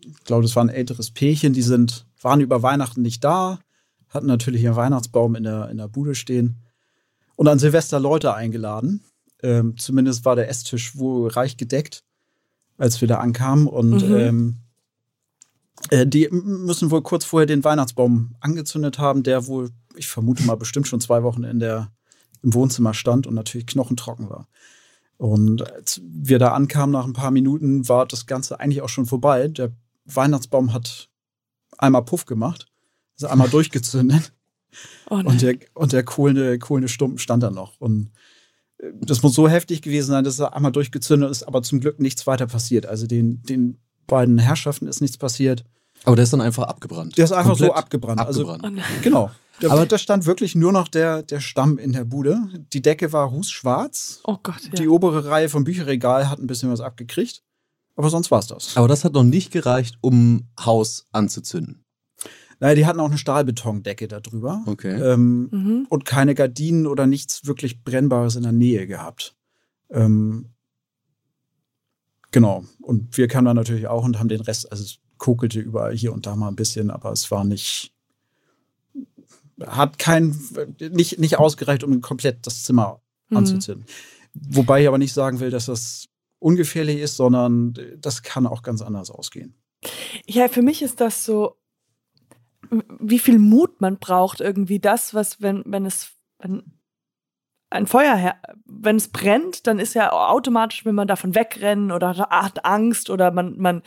[0.00, 3.58] ich glaube, das war ein älteres Pärchen, die sind, waren über Weihnachten nicht da,
[4.08, 6.62] hatten natürlich ihren Weihnachtsbaum in der, in der Bude stehen
[7.36, 9.04] und an Silvester Leute eingeladen.
[9.42, 12.04] Ähm, zumindest war der Esstisch wohl reich gedeckt,
[12.78, 13.66] als wir da ankamen.
[13.66, 14.16] Und mhm.
[14.16, 14.56] ähm,
[15.90, 20.56] äh, die müssen wohl kurz vorher den Weihnachtsbaum angezündet haben, der wohl, ich vermute mal,
[20.56, 21.90] bestimmt schon zwei Wochen in der
[22.42, 24.48] im Wohnzimmer stand und natürlich knochentrocken war.
[25.16, 29.06] Und als wir da ankamen, nach ein paar Minuten, war das Ganze eigentlich auch schon
[29.06, 29.48] vorbei.
[29.48, 29.70] Der
[30.04, 31.08] Weihnachtsbaum hat
[31.78, 32.66] einmal Puff gemacht,
[33.16, 34.32] ist einmal durchgezündet.
[35.08, 37.78] Oh und der, und der kohlende, kohlende Stumpen stand da noch.
[37.78, 38.10] Und
[38.78, 42.00] äh, das muss so heftig gewesen sein, dass er einmal durchgezündet ist, aber zum Glück
[42.00, 42.86] nichts weiter passiert.
[42.86, 45.64] Also den, den beiden Herrschaften ist nichts passiert.
[46.04, 47.16] Aber der ist dann einfach abgebrannt.
[47.16, 48.20] Der ist einfach Komplett so abgebrannt.
[48.20, 48.64] Abgebrannt.
[48.64, 49.30] Also, genau.
[49.60, 52.40] Da, Aber da stand wirklich nur noch der, der Stamm in der Bude.
[52.72, 54.20] Die Decke war rußschwarz.
[54.24, 54.62] Oh Gott.
[54.64, 54.70] Ja.
[54.70, 57.42] Die obere Reihe vom Bücherregal hat ein bisschen was abgekriegt.
[57.94, 58.76] Aber sonst war es das.
[58.76, 61.84] Aber das hat noch nicht gereicht, um Haus anzuzünden.
[62.58, 64.62] Naja, die hatten auch eine Stahlbetondecke darüber.
[64.66, 64.94] Okay.
[64.94, 65.86] Ähm, mhm.
[65.88, 69.34] Und keine Gardinen oder nichts wirklich Brennbares in der Nähe gehabt.
[69.90, 70.50] Ähm,
[72.30, 72.64] genau.
[72.80, 74.84] Und wir kamen dann natürlich auch und haben den Rest, also
[75.18, 77.92] kokelte überall hier und da mal ein bisschen, aber es war nicht,
[79.66, 80.36] hat kein,
[80.78, 83.38] nicht, nicht ausgereicht, um komplett das Zimmer mhm.
[83.38, 83.86] anzuzünden.
[84.34, 88.82] Wobei ich aber nicht sagen will, dass das ungefährlich ist, sondern das kann auch ganz
[88.82, 89.54] anders ausgehen.
[90.26, 91.56] Ja, für mich ist das so,
[93.00, 96.62] wie viel Mut man braucht, irgendwie das, was, wenn, wenn es, wenn
[97.70, 102.64] ein Feuer, wenn es brennt, dann ist ja automatisch, wenn man davon wegrennen oder hat
[102.64, 103.82] Angst oder man, man,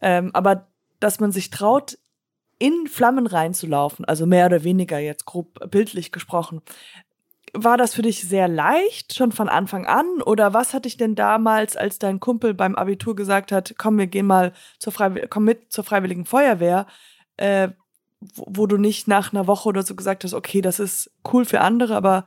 [0.00, 1.98] ähm, aber dass man sich traut,
[2.62, 6.62] in Flammen reinzulaufen, also mehr oder weniger jetzt grob bildlich gesprochen,
[7.52, 10.06] war das für dich sehr leicht, schon von Anfang an?
[10.24, 14.06] Oder was hat dich denn damals, als dein Kumpel beim Abitur gesagt hat, komm, wir
[14.06, 14.92] gehen mal zur
[15.28, 16.86] komm mit zur Freiwilligen Feuerwehr,
[17.36, 17.70] äh,
[18.20, 21.44] wo, wo, du nicht nach einer Woche oder so gesagt hast, okay, das ist cool
[21.44, 22.26] für andere, aber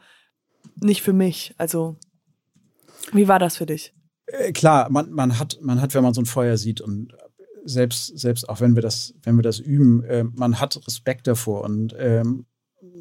[0.76, 1.56] nicht für mich.
[1.58, 1.96] Also,
[3.14, 3.94] wie war das für dich?
[4.26, 7.14] Äh, klar, man, man, hat, man hat, wenn man so ein Feuer sieht und
[7.66, 11.64] selbst, selbst auch wenn wir das, wenn wir das üben, äh, man hat Respekt davor
[11.64, 12.46] und ähm,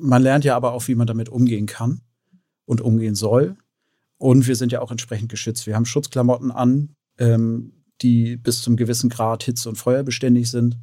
[0.00, 2.00] man lernt ja aber auch, wie man damit umgehen kann
[2.64, 3.57] und umgehen soll.
[4.16, 5.66] Und wir sind ja auch entsprechend geschützt.
[5.66, 10.79] Wir haben Schutzklamotten an, ähm, die bis zum gewissen Grad hitze- und feuerbeständig sind.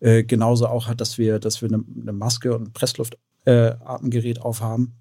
[0.00, 4.94] Äh, genauso auch dass wir, dass wir eine, eine Maske und ein Pressluftatmgerät äh, aufhaben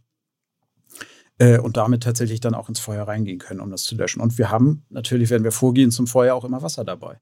[1.38, 4.22] äh, und damit tatsächlich dann auch ins Feuer reingehen können, um das zu löschen.
[4.22, 7.20] Und wir haben natürlich, wenn wir vorgehen zum Feuer, auch immer Wasser dabei.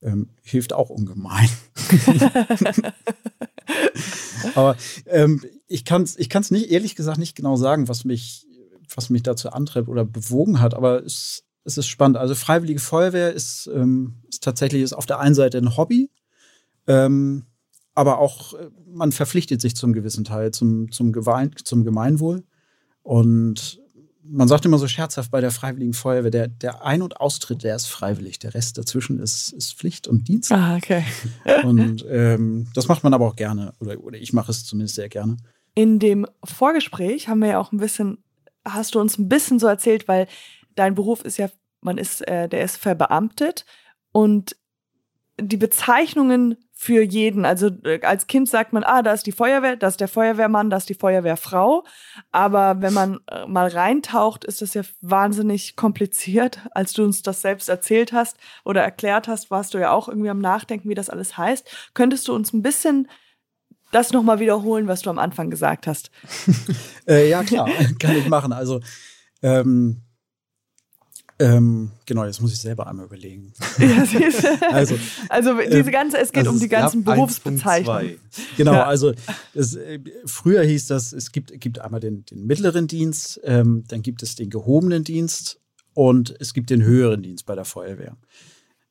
[0.00, 1.48] Ähm, hilft auch ungemein.
[4.54, 8.46] Aber ähm, ich kann es ich kann's nicht, ehrlich gesagt, nicht genau sagen, was mich,
[8.94, 10.74] was mich dazu antreibt oder bewogen hat.
[10.74, 12.16] Aber es, es ist spannend.
[12.16, 16.10] Also Freiwillige Feuerwehr ist, ähm, ist tatsächlich ist auf der einen Seite ein Hobby,
[16.86, 17.46] ähm,
[17.94, 22.44] aber auch äh, man verpflichtet sich zum gewissen Teil zum, zum, Gewein, zum Gemeinwohl.
[23.02, 23.80] Und
[24.30, 27.76] man sagt immer so scherzhaft bei der Freiwilligen Feuerwehr, der, der Ein- und Austritt, der
[27.76, 28.38] ist freiwillig.
[28.38, 30.52] Der Rest dazwischen ist, ist Pflicht und Dienst.
[30.52, 31.04] Ah, okay.
[31.64, 33.72] und ähm, das macht man aber auch gerne.
[33.80, 35.36] Oder, oder ich mache es zumindest sehr gerne.
[35.74, 38.18] In dem Vorgespräch haben wir ja auch ein bisschen,
[38.64, 40.26] hast du uns ein bisschen so erzählt, weil
[40.74, 41.48] dein Beruf ist ja,
[41.80, 43.64] man ist, äh, der ist verbeamtet
[44.12, 44.56] und
[45.40, 47.44] die Bezeichnungen für jeden.
[47.44, 50.70] Also äh, als Kind sagt man, ah, da ist die Feuerwehr, da ist der Feuerwehrmann,
[50.70, 51.82] da ist die Feuerwehrfrau.
[52.30, 56.60] Aber wenn man äh, mal reintaucht, ist das ja wahnsinnig kompliziert.
[56.70, 60.30] Als du uns das selbst erzählt hast oder erklärt hast, warst du ja auch irgendwie
[60.30, 61.68] am Nachdenken, wie das alles heißt.
[61.94, 63.08] Könntest du uns ein bisschen
[63.90, 66.12] das nochmal wiederholen, was du am Anfang gesagt hast?
[67.08, 68.52] äh, ja, klar, kann ich machen.
[68.52, 68.78] Also
[69.42, 70.02] ähm,
[71.40, 73.52] ähm, genau, jetzt muss ich selber einmal überlegen.
[73.78, 74.04] Ja,
[74.72, 74.98] also,
[75.28, 78.18] also diese ganze, es geht also um die ganzen Berufsbezeichnungen.
[78.56, 78.84] Genau, ja.
[78.84, 79.12] also
[79.54, 84.02] es, äh, früher hieß das, es gibt, gibt einmal den, den mittleren Dienst, ähm, dann
[84.02, 85.60] gibt es den gehobenen Dienst
[85.94, 88.16] und es gibt den höheren Dienst bei der Feuerwehr.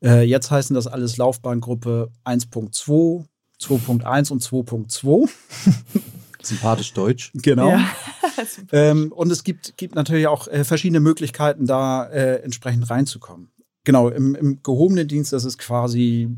[0.02, 3.26] Äh, jetzt heißen das alles Laufbahngruppe 1.2,
[3.62, 5.30] 2.1 und 2.2.
[6.48, 7.32] Sympathisch deutsch.
[7.34, 7.70] Genau.
[7.70, 7.90] Ja.
[8.72, 13.50] ähm, und es gibt, gibt natürlich auch äh, verschiedene Möglichkeiten, da äh, entsprechend reinzukommen.
[13.84, 16.30] Genau, im, im gehobenen Dienst, das ist quasi,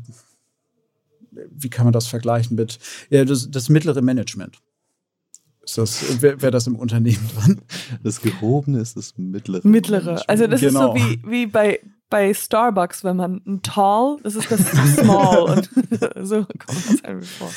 [1.32, 2.78] wie kann man das vergleichen mit,
[3.10, 4.60] ja, das, das mittlere Management.
[5.62, 7.60] Ist das, wäre wär das im Unternehmen dran?
[8.02, 9.66] Das gehobene ist das mittlere.
[9.66, 10.22] Mittlere.
[10.26, 10.94] Also das genau.
[10.94, 14.60] ist so wie, wie bei, bei Starbucks, wenn man ein Tall, das ist das
[14.96, 15.50] Small.
[15.50, 15.70] und
[16.26, 17.50] so kommt das einfach vor.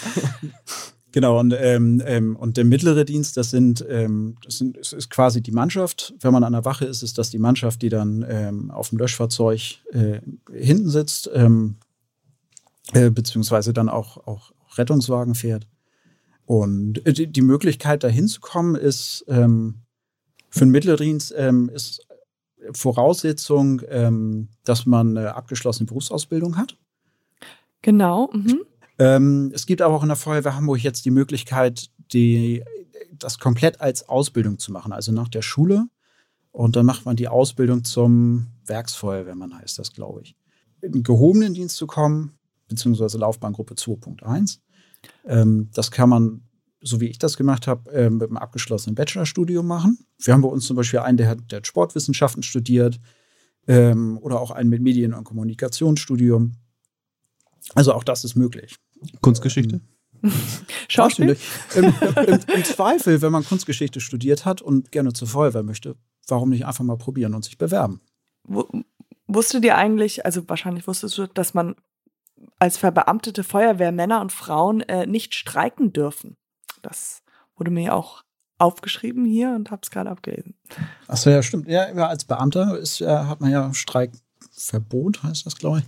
[1.13, 5.11] Genau, und, ähm, ähm, und der mittlere Dienst, das sind, ähm, das sind, das ist
[5.11, 6.15] quasi die Mannschaft.
[6.19, 8.97] Wenn man an der Wache ist, ist das die Mannschaft, die dann ähm, auf dem
[8.97, 10.21] Löschfahrzeug äh,
[10.51, 11.75] hinten sitzt, ähm,
[12.93, 15.67] äh, beziehungsweise dann auch, auch Rettungswagen fährt.
[16.47, 19.83] Und äh, die, die Möglichkeit, da hinzukommen, ist ähm,
[20.49, 22.07] für einen Mitteldienst ähm, ist
[22.71, 26.75] Voraussetzung, ähm, dass man eine abgeschlossene Berufsausbildung hat.
[27.83, 28.31] Genau.
[28.33, 28.61] Mhm.
[28.99, 32.63] Ähm, es gibt aber auch in der Feuerwehr Hamburg jetzt die Möglichkeit, die,
[33.11, 35.87] das komplett als Ausbildung zu machen, also nach der Schule.
[36.51, 40.35] Und dann macht man die Ausbildung zum Werksfeuerwehrmann, heißt das, glaube ich.
[40.81, 44.59] In den gehobenen Dienst zu kommen, beziehungsweise Laufbahngruppe 2.1.
[45.25, 46.43] Ähm, das kann man,
[46.81, 50.05] so wie ich das gemacht habe, äh, mit einem abgeschlossenen Bachelorstudium machen.
[50.19, 52.99] Wir haben bei uns zum Beispiel einen, der hat, der hat Sportwissenschaften studiert
[53.67, 56.53] ähm, oder auch einen mit Medien- und Kommunikationsstudium.
[57.75, 58.77] Also auch das ist möglich.
[59.21, 59.81] Kunstgeschichte?
[60.87, 61.37] Schauspiel?
[61.75, 65.95] Im, im, Im, Zweifel, wenn man Kunstgeschichte studiert hat und gerne zur Feuerwehr möchte,
[66.27, 68.01] warum nicht einfach mal probieren und sich bewerben?
[69.27, 71.75] Wusstet ihr eigentlich, also wahrscheinlich wusstest du, dass man
[72.59, 76.37] als verbeamtete Feuerwehr Männer und Frauen äh, nicht streiken dürfen?
[76.81, 77.21] Das
[77.55, 78.23] wurde mir auch
[78.57, 80.55] aufgeschrieben hier und habe es gerade abgelesen.
[81.07, 81.67] Achso, ja, stimmt.
[81.67, 85.85] Ja, als Beamter ist, äh, hat man ja Streikverbot, heißt das, glaube ich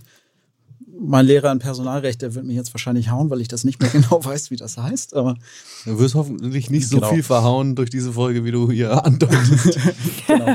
[0.98, 3.90] mein Lehrer in Personalrecht, der wird mich jetzt wahrscheinlich hauen, weil ich das nicht mehr
[3.92, 5.14] genau weiß, wie das heißt.
[5.14, 5.36] Aber
[5.84, 7.10] du wirst hoffentlich nicht so Genau.
[7.12, 9.78] viel verhauen durch diese Folge, wie du hier andeutest.
[10.26, 10.54] genau.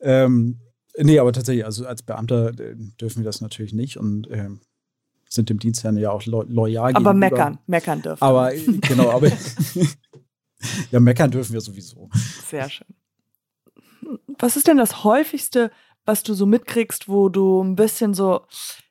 [0.00, 0.60] ähm,
[0.98, 4.60] nee, aber tatsächlich, also als Beamter äh, dürfen wir das natürlich nicht und ähm,
[5.28, 7.14] sind dem Dienstherrn ja auch lo loyal Aber gegenüber.
[7.14, 8.22] meckern, meckern dürfen.
[8.22, 9.28] Aber äh, genau, aber
[10.90, 12.08] ja, meckern dürfen wir sowieso.
[12.48, 12.86] Sehr schön.
[14.38, 15.70] Was ist denn das häufigste,
[16.04, 18.42] was du so mitkriegst, wo du ein bisschen so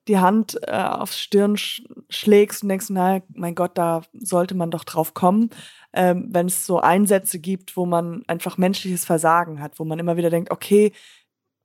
[0.08, 4.72] die Hand äh, aufs Stirn sch schlägst und denkst, na, mein Gott, da sollte man
[4.72, 5.50] doch drauf kommen,
[5.94, 10.18] ähm, wenn es so Einsätze gibt, wo man einfach menschliches Versagen hat, wo man immer
[10.18, 10.92] wieder denkt, okay,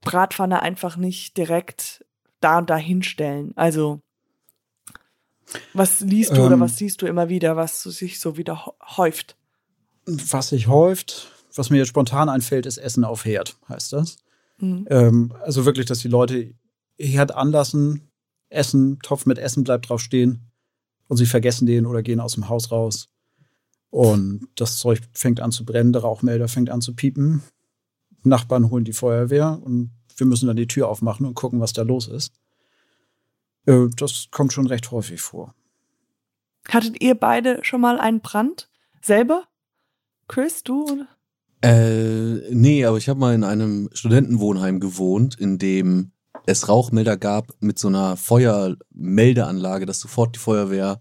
[0.01, 2.05] Bratpfanne einfach nicht direkt
[2.41, 3.53] da und da hinstellen.
[3.57, 4.01] Also,
[5.75, 6.61] was liest du oder Ähm.
[6.61, 9.37] was siehst du immer wieder, was sich so wieder hä- häuft?
[10.07, 14.17] Was sich häuft, was mir jetzt spontan einfällt, ist Essen auf Herd, heißt das.
[14.59, 14.87] Mhm.
[14.89, 16.55] Ähm, also wirklich, dass die Leute
[16.99, 18.10] Herd anlassen,
[18.51, 20.51] essen, Topf mit Essen bleibt drauf stehen
[21.09, 23.09] und sie vergessen den oder gehen aus dem Haus raus.
[23.91, 27.43] Und das Zeug fängt an zu brennen, der Rauchmelder fängt an zu piepen.
[28.23, 31.83] Nachbarn holen die Feuerwehr und wir müssen dann die Tür aufmachen und gucken, was da
[31.83, 32.33] los ist.
[33.67, 35.55] Äh, das kommt schon recht häufig vor.
[36.69, 38.69] Hattet ihr beide schon mal einen Brand?
[39.03, 39.45] Selber?
[40.29, 40.85] Chris, du?
[40.85, 41.09] oder?
[41.63, 46.13] Äh, nee, aber ich habe mal in einem Studentenwohnheim gewohnt, in dem
[46.47, 51.01] es Rauchmelder gab mit so einer Feuermeldeanlage, dass sofort die Feuerwehr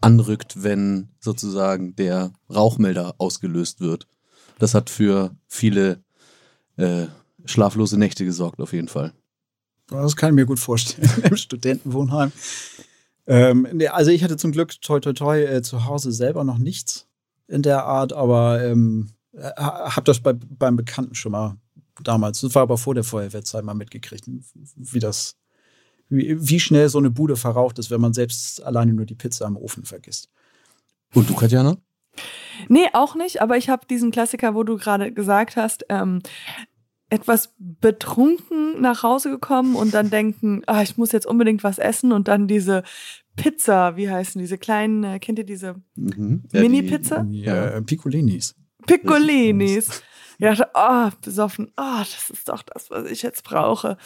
[0.00, 4.06] anrückt, wenn sozusagen der Rauchmelder ausgelöst wird.
[4.58, 6.02] Das hat für viele
[6.76, 7.06] äh,
[7.44, 9.12] schlaflose Nächte gesorgt, auf jeden Fall.
[9.88, 12.32] Das kann ich mir gut vorstellen im Studentenwohnheim.
[13.26, 17.06] Ähm, also ich hatte zum Glück toi toi toi äh, zu Hause selber noch nichts
[17.46, 19.10] in der Art, aber ähm,
[19.56, 21.56] habe das bei, beim Bekannten schon mal
[22.02, 24.24] damals, das war aber vor der Feuerwehrzeit mal mitgekriegt,
[24.76, 25.36] wie das,
[26.08, 29.46] wie, wie schnell so eine Bude verraucht ist, wenn man selbst alleine nur die Pizza
[29.46, 30.30] im Ofen vergisst.
[31.14, 31.76] Und du, Katjana?
[32.68, 36.20] Nee, auch nicht, aber ich habe diesen Klassiker, wo du gerade gesagt hast, ähm,
[37.08, 42.12] etwas betrunken nach Hause gekommen und dann denken, ah, ich muss jetzt unbedingt was essen
[42.12, 42.84] und dann diese
[43.36, 46.44] Pizza, wie heißen diese kleinen, äh, kennt ihr diese Mhm.
[46.52, 47.26] Mini-Pizza?
[47.30, 48.54] Ja, äh, Piccolinis.
[48.86, 50.02] Piccolinis?
[50.42, 53.96] Ja, dachte, ah, besoffen, ah, das ist doch das, was ich jetzt brauche.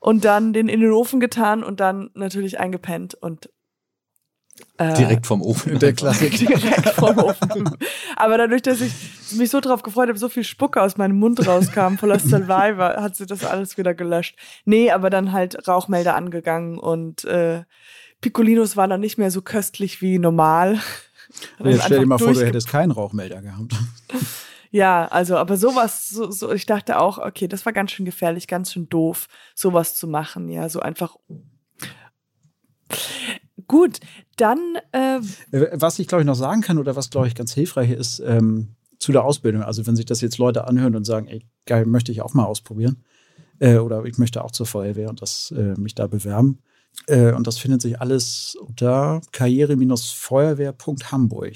[0.00, 3.48] Und dann den in den Ofen getan und dann natürlich eingepennt und
[4.78, 5.78] äh, Direkt vom Ofen.
[5.78, 6.18] Der einfach.
[6.18, 6.36] Klassiker.
[6.58, 7.70] direkt vom Ofen.
[8.16, 8.92] Aber dadurch, dass ich
[9.36, 13.14] mich so drauf gefreut habe, so viel Spucke aus meinem Mund rauskam, voller Saliva, hat
[13.14, 14.36] sie das alles wieder gelöscht.
[14.64, 17.62] Nee, aber dann halt Rauchmelder angegangen und äh,
[18.20, 20.80] Piccolinos waren dann nicht mehr so köstlich wie normal.
[21.60, 23.74] Und jetzt stell dir mal vor, du hättest keinen Rauchmelder gehabt.
[24.74, 28.48] Ja, also, aber sowas, so, so, ich dachte auch, okay, das war ganz schön gefährlich,
[28.48, 31.14] ganz schön doof, sowas zu machen, ja, so einfach.
[33.68, 34.00] Gut,
[34.36, 34.58] dann,
[34.90, 35.18] äh,
[35.52, 38.18] Äh, Was ich, glaube ich, noch sagen kann oder was, glaube ich, ganz hilfreich ist
[38.18, 39.62] ähm, zu der Ausbildung.
[39.62, 42.46] Also wenn sich das jetzt Leute anhören und sagen, ey, geil, möchte ich auch mal
[42.46, 43.04] ausprobieren.
[43.60, 46.58] Äh, oder ich möchte auch zur Feuerwehr und das, äh, mich da bewerben.
[47.06, 51.52] Äh, und das findet sich alles unter karriere-feuerwehr.hamburg.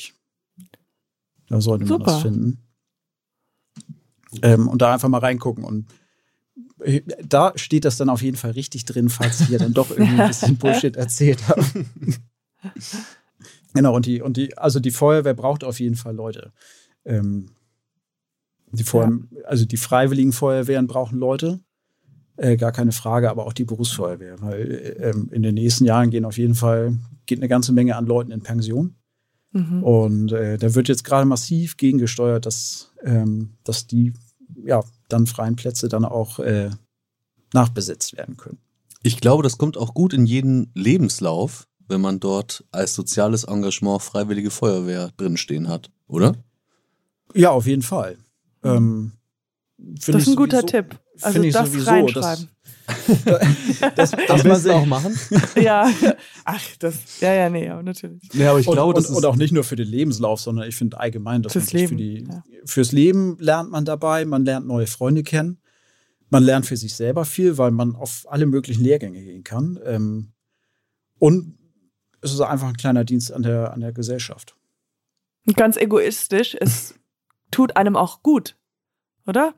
[1.49, 2.13] Da sollte man Super.
[2.13, 2.63] das finden.
[4.43, 5.65] Ähm, und da einfach mal reingucken.
[5.65, 5.87] Und
[6.81, 9.91] äh, da steht das dann auf jeden Fall richtig drin, falls ich ja dann doch
[9.91, 11.65] irgendwie ein bisschen Bullshit erzählt habe.
[13.75, 16.53] Genau, und die, und die, also die Feuerwehr braucht auf jeden Fall Leute.
[17.05, 17.51] Ähm,
[18.73, 21.61] die Feuer, Also die freiwilligen Feuerwehren brauchen Leute,
[22.37, 26.11] äh, gar keine Frage, aber auch die Berufsfeuerwehr, weil äh, ähm, in den nächsten Jahren
[26.11, 28.97] gehen auf jeden Fall, geht eine ganze Menge an Leuten in Pension.
[29.53, 29.83] mhm.
[29.83, 34.13] Und äh, da wird jetzt gerade massiv gegengesteuert, dass, ähm, dass die
[34.65, 36.71] ja, dann freien Plätze dann auch äh,
[37.53, 38.59] nachbesetzt werden können.
[39.03, 44.03] Ich glaube, das kommt auch gut in jeden Lebenslauf, wenn man dort als soziales Engagement
[44.03, 46.35] Freiwillige Feuerwehr drinstehen hat, oder?
[47.35, 48.19] Ja, auf jeden Fall.
[48.65, 49.13] Ähm,
[49.77, 51.01] das ist ein guter sowieso- Tipp.
[51.23, 52.49] Also das sowieso, reinschreiben.
[53.97, 55.19] Das, dass man sich, machen.
[55.61, 55.91] ja,
[56.45, 58.23] ach, das, ja, ja, nee, aber natürlich.
[58.33, 60.41] Ja, aber ich und, glaube, und, das ist und auch nicht nur für den Lebenslauf,
[60.41, 62.43] sondern ich finde allgemein, dass Fürs man sich für Leben, die, ja.
[62.65, 65.61] fürs Leben lernt man dabei, man lernt neue Freunde kennen,
[66.31, 69.79] man lernt für sich selber viel, weil man auf alle möglichen Lehrgänge gehen kann.
[69.85, 70.33] Ähm,
[71.19, 71.59] und
[72.21, 74.57] es ist einfach ein kleiner Dienst an der, an der Gesellschaft.
[75.47, 76.95] Und ganz egoistisch, es
[77.51, 78.57] tut einem auch gut,
[79.27, 79.55] oder?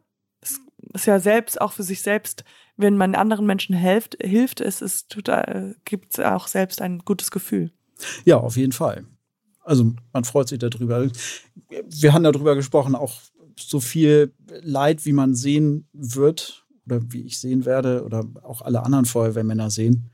[0.93, 2.45] Ist ja selbst, auch für sich selbst,
[2.77, 7.31] wenn man anderen Menschen hilft, hilft es, es tut, äh, gibt auch selbst ein gutes
[7.31, 7.73] Gefühl.
[8.25, 9.05] Ja, auf jeden Fall.
[9.63, 11.09] Also man freut sich darüber.
[11.69, 13.21] Wir haben darüber gesprochen, auch
[13.59, 18.83] so viel Leid, wie man sehen wird oder wie ich sehen werde oder auch alle
[18.83, 20.11] anderen Feuerwehrmänner sehen.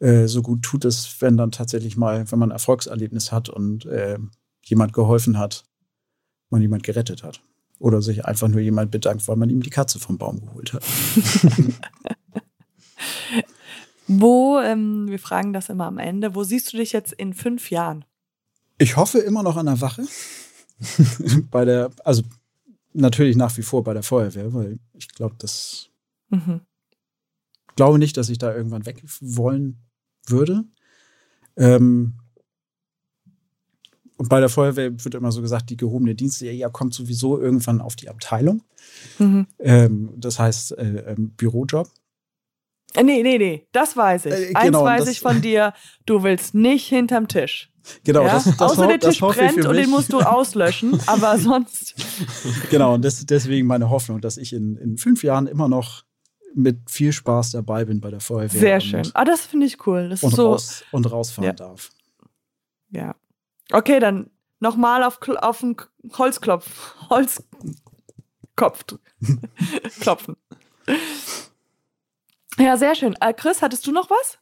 [0.00, 3.86] äh, so gut tut es, wenn dann tatsächlich mal, wenn man ein Erfolgserlebnis hat und
[3.86, 4.18] äh,
[4.64, 5.64] jemand geholfen hat,
[6.50, 7.40] man jemand gerettet hat.
[7.78, 10.82] Oder sich einfach nur jemand bedankt, weil man ihm die Katze vom Baum geholt hat.
[14.06, 17.70] wo, ähm, wir fragen das immer am Ende, wo siehst du dich jetzt in fünf
[17.70, 18.04] Jahren?
[18.78, 20.06] Ich hoffe immer noch an der Wache.
[21.50, 22.22] bei der, also
[22.92, 25.90] natürlich nach wie vor bei der Feuerwehr, weil ich glaube, das
[26.30, 26.60] mhm.
[27.76, 29.78] glaube nicht, dass ich da irgendwann weg wollen
[30.26, 30.64] würde.
[31.56, 32.14] Ähm,
[34.18, 37.80] und bei der Feuerwehr wird immer so gesagt, die gehobene Dienste ja, kommt sowieso irgendwann
[37.80, 38.62] auf die Abteilung.
[39.18, 39.46] Mhm.
[39.58, 41.88] Ähm, das heißt äh, ähm, Bürojob.
[42.94, 44.32] Äh, nee, nee, nee, das weiß ich.
[44.32, 45.74] Äh, genau, Eins weiß ich von dir,
[46.06, 47.70] du willst nicht hinterm Tisch.
[48.04, 48.34] Genau, ja?
[48.34, 51.94] das, das Außer der Tisch brennt und den musst du auslöschen, aber sonst.
[52.70, 56.04] Genau, und das, deswegen meine Hoffnung, dass ich in, in fünf Jahren immer noch
[56.54, 58.60] mit viel Spaß dabei bin bei der Feuerwehr.
[58.60, 59.08] Sehr schön.
[59.12, 60.08] Ah, das finde ich cool.
[60.08, 61.52] Das und, so raus, und rausfahren ja.
[61.52, 61.90] darf.
[62.90, 63.14] Ja.
[63.72, 65.76] Okay, dann nochmal auf, auf den
[66.16, 66.94] Holzklopf.
[67.10, 68.84] Holzkopf
[70.00, 70.36] klopfen.
[72.58, 73.14] Ja, sehr schön.
[73.20, 74.38] Äh, Chris, hattest du noch was?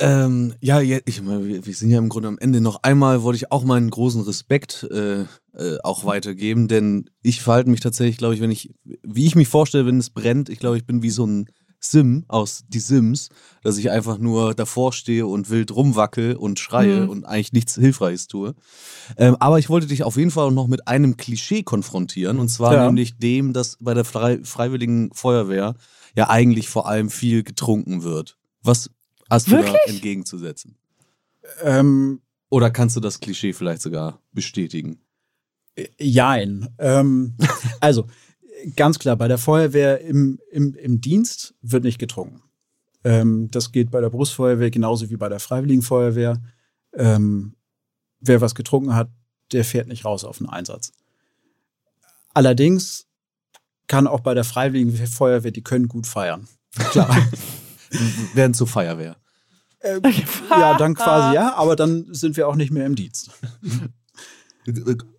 [0.00, 2.62] Ähm, ja, ich, wir, sind ja im Grunde am Ende.
[2.62, 7.68] Noch einmal wollte ich auch meinen großen Respekt äh, äh, auch weitergeben, denn ich verhalte
[7.68, 10.78] mich tatsächlich, glaube ich, wenn ich, wie ich mich vorstelle, wenn es brennt, ich glaube,
[10.78, 13.30] ich bin wie so ein Sim aus Die Sims,
[13.62, 17.08] dass ich einfach nur davor stehe und wild rumwackel und schreie mhm.
[17.08, 18.54] und eigentlich nichts Hilfreiches tue.
[19.16, 22.48] Ähm, aber ich wollte dich auf jeden Fall auch noch mit einem Klischee konfrontieren, und
[22.48, 22.86] zwar ja.
[22.86, 25.74] nämlich dem, dass bei der Frei Freiwilligen Feuerwehr
[26.14, 28.36] ja eigentlich vor allem viel getrunken wird.
[28.62, 28.90] Was
[29.30, 29.72] hast du Wirklich?
[29.86, 30.76] da entgegenzusetzen?
[31.62, 35.00] Ähm, Oder kannst du das Klischee vielleicht sogar bestätigen?
[35.76, 36.68] Äh, jein.
[36.78, 37.36] Ähm,
[37.80, 38.06] also,
[38.76, 42.42] ganz klar, bei der Feuerwehr im, im, im Dienst wird nicht getrunken.
[43.04, 46.40] Ähm, das geht bei der Brustfeuerwehr genauso wie bei der Freiwilligen Feuerwehr.
[46.94, 47.56] Ähm,
[48.20, 49.08] wer was getrunken hat,
[49.52, 50.92] der fährt nicht raus auf den Einsatz.
[52.34, 53.06] Allerdings
[53.86, 56.46] kann auch bei der Freiwilligen Feuerwehr, die können gut feiern.
[56.90, 57.16] Klar.
[58.34, 59.16] Werden zur Feuerwehr.
[59.80, 60.00] Äh,
[60.50, 63.30] ja, dann quasi ja, aber dann sind wir auch nicht mehr im Dienst.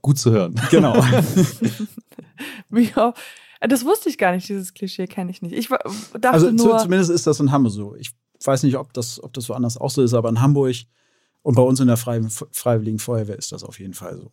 [0.02, 0.60] Gut zu hören.
[0.70, 0.96] Genau.
[2.72, 3.14] ja,
[3.60, 5.54] das wusste ich gar nicht, dieses Klischee kenne ich nicht.
[5.54, 7.96] Ich dachte also nur, zumindest ist das in Hamburg so.
[7.96, 8.12] Ich
[8.44, 10.76] weiß nicht, ob das, ob das woanders auch so ist, aber in Hamburg
[11.44, 14.32] und bei uns in der Freiwilligen Feuerwehr ist das auf jeden Fall so.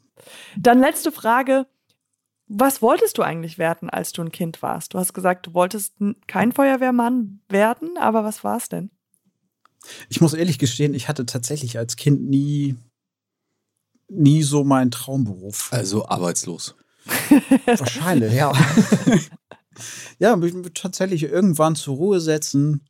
[0.56, 1.66] Dann letzte Frage.
[2.50, 4.94] Was wolltest du eigentlich werden, als du ein Kind warst?
[4.94, 8.90] Du hast gesagt, du wolltest kein Feuerwehrmann werden, aber was war es denn?
[10.08, 12.76] Ich muss ehrlich gestehen, ich hatte tatsächlich als Kind nie,
[14.08, 15.68] nie so meinen Traumberuf.
[15.72, 16.74] Also arbeitslos.
[17.66, 18.52] Wahrscheinlich, ja.
[20.18, 22.86] ja, mich tatsächlich irgendwann zur Ruhe setzen,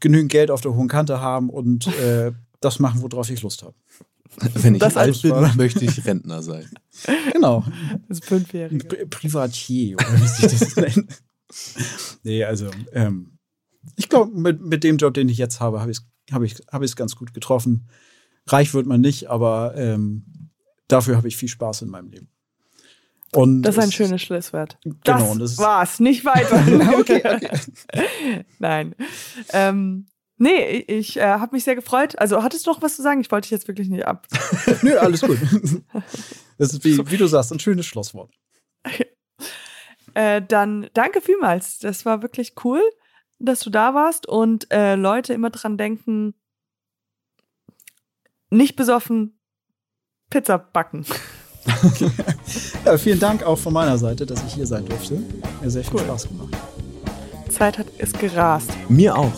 [0.00, 3.74] genügend Geld auf der hohen Kante haben und äh, das machen, worauf ich Lust habe.
[4.54, 6.70] Wenn ich das alt bin, möchte ich Rentner sein.
[7.32, 7.64] Genau.
[8.08, 8.86] Das ist fünfjährige.
[8.86, 11.22] Pri Privatier, oder wie sich das nennt.
[12.22, 13.38] nee, also, ähm,
[13.96, 16.54] ich glaube, mit, mit dem Job, den ich jetzt habe, habe ich es hab ich,
[16.70, 17.88] hab ganz gut getroffen.
[18.46, 20.50] Reich wird man nicht, aber ähm,
[20.88, 22.28] dafür habe ich viel Spaß in meinem Leben.
[23.34, 24.78] Und das ist ein schönes Schlusswort.
[24.84, 26.62] Genau, das, das war's, nicht weiter.
[26.98, 28.44] okay, okay.
[28.58, 28.94] Nein.
[29.52, 32.18] Ähm, nee, ich äh, habe mich sehr gefreut.
[32.18, 33.22] Also hattest du noch was zu sagen?
[33.22, 34.26] Ich wollte dich jetzt wirklich nicht ab.
[34.82, 35.38] Nö, alles gut.
[36.58, 38.30] Das ist wie, wie du sagst, ein schönes Schlusswort.
[40.12, 41.78] Äh, dann danke vielmals.
[41.78, 42.82] Das war wirklich cool,
[43.38, 46.34] dass du da warst und äh, Leute immer dran denken,
[48.52, 49.38] nicht besoffen
[50.30, 51.04] Pizza backen.
[52.84, 55.22] ja, vielen Dank auch von meiner Seite, dass ich hier sein durfte.
[55.60, 56.00] Mir sehr viel cool.
[56.00, 56.56] Spaß gemacht.
[57.50, 58.70] Zeit hat es gerast.
[58.88, 59.32] Mir auch.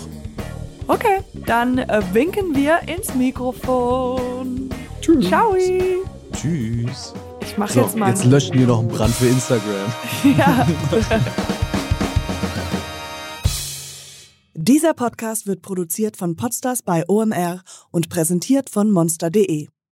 [0.86, 4.70] Okay, dann äh, winken wir ins Mikrofon.
[5.00, 5.26] Tschüss.
[5.26, 5.56] Ciao.
[6.32, 7.14] Tschüss.
[7.40, 8.10] Ich mach so, jetzt mal.
[8.10, 9.92] Jetzt löschen wir noch einen Brand für Instagram.
[10.38, 10.66] ja.
[14.66, 17.60] Dieser Podcast wird produziert von Podstars bei OMR
[17.90, 19.68] und präsentiert von monster.de.